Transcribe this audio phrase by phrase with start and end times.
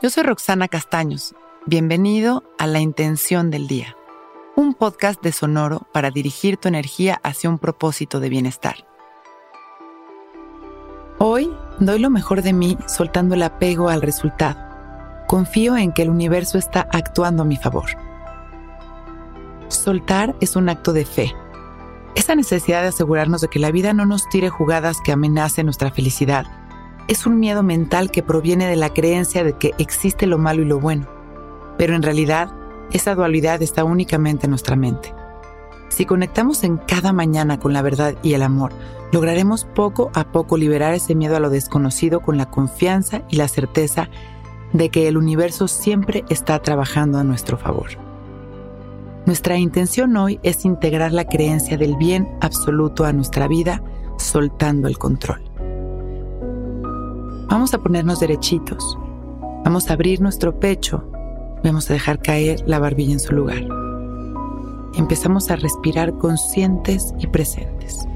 [0.00, 1.34] Yo soy Roxana Castaños.
[1.66, 3.94] Bienvenido a La Intención del Día,
[4.56, 8.86] un podcast de Sonoro para dirigir tu energía hacia un propósito de bienestar.
[11.18, 14.58] Hoy doy lo mejor de mí soltando el apego al resultado.
[15.28, 17.90] Confío en que el universo está actuando a mi favor.
[19.68, 21.34] Soltar es un acto de fe.
[22.14, 25.90] Esa necesidad de asegurarnos de que la vida no nos tire jugadas que amenacen nuestra
[25.90, 26.46] felicidad
[27.10, 30.64] es un miedo mental que proviene de la creencia de que existe lo malo y
[30.64, 31.08] lo bueno,
[31.76, 32.52] pero en realidad
[32.92, 35.12] esa dualidad está únicamente en nuestra mente.
[35.88, 38.72] Si conectamos en cada mañana con la verdad y el amor,
[39.10, 43.48] lograremos poco a poco liberar ese miedo a lo desconocido con la confianza y la
[43.48, 44.08] certeza
[44.72, 47.88] de que el universo siempre está trabajando a nuestro favor.
[49.26, 53.82] Nuestra intención hoy es integrar la creencia del bien absoluto a nuestra vida,
[54.16, 55.49] soltando el control.
[57.50, 58.96] Vamos a ponernos derechitos.
[59.64, 61.04] Vamos a abrir nuestro pecho.
[61.64, 63.66] Vamos a dejar caer la barbilla en su lugar.
[64.94, 68.06] Empezamos a respirar conscientes y presentes,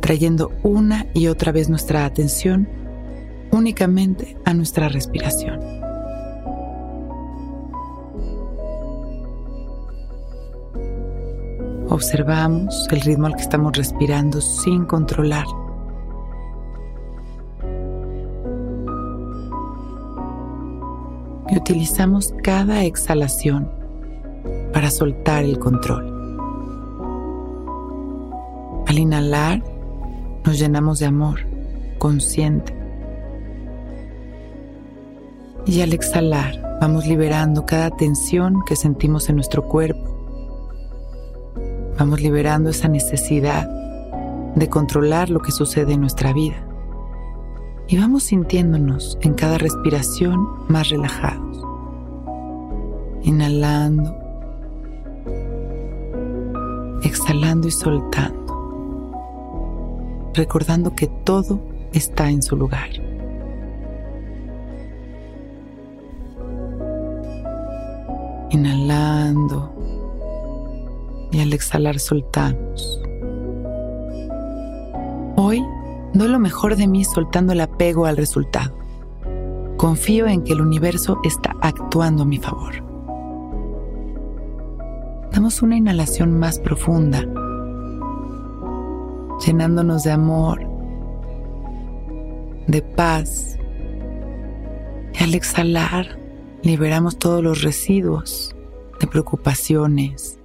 [0.00, 2.66] trayendo una y otra vez nuestra atención
[3.50, 5.60] únicamente a nuestra respiración.
[11.90, 15.44] Observamos el ritmo al que estamos respirando sin controlar
[21.52, 23.70] y utilizamos cada exhalación
[24.72, 26.08] para soltar el control.
[28.86, 29.62] Al inhalar,
[30.46, 31.40] nos llenamos de amor
[31.98, 32.74] consciente.
[35.66, 40.08] Y al exhalar, vamos liberando cada tensión que sentimos en nuestro cuerpo.
[41.98, 43.68] Vamos liberando esa necesidad
[44.56, 46.71] de controlar lo que sucede en nuestra vida
[47.88, 51.64] y vamos sintiéndonos en cada respiración más relajados.
[53.22, 54.16] Inhalando,
[57.02, 59.12] exhalando y soltando,
[60.34, 61.60] recordando que todo
[61.92, 62.90] está en su lugar.
[68.50, 69.72] Inhalando
[71.30, 73.00] y al exhalar soltamos.
[75.36, 75.62] Hoy
[76.14, 78.76] Doy lo mejor de mí soltando el apego al resultado.
[79.78, 82.74] Confío en que el universo está actuando a mi favor.
[85.32, 87.26] Damos una inhalación más profunda,
[89.46, 90.60] llenándonos de amor,
[92.66, 93.58] de paz.
[95.18, 96.18] Y al exhalar,
[96.62, 98.54] liberamos todos los residuos
[99.00, 100.38] de preocupaciones,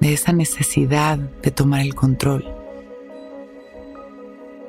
[0.00, 2.57] de esa necesidad de tomar el control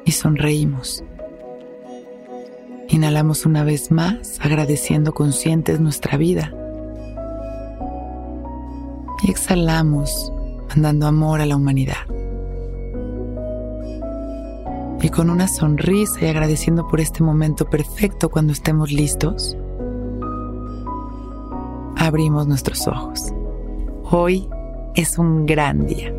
[0.10, 1.04] y sonreímos.
[2.88, 6.52] Inhalamos una vez más, agradeciendo conscientes nuestra vida.
[9.22, 10.34] Y exhalamos,
[10.70, 12.08] mandando amor a la humanidad.
[15.00, 19.56] Y con una sonrisa y agradeciendo por este momento perfecto cuando estemos listos,
[21.98, 23.32] abrimos nuestros ojos.
[24.10, 24.50] Hoy
[24.96, 26.19] es un gran día.